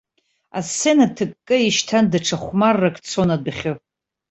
Асцена 0.57 1.05
ҭыкка 1.15 1.55
ишьҭан 1.67 2.05
даҽа 2.11 2.37
хәмаррак 2.43 2.95
цон 3.09 3.29
адәахьы. 3.35 3.73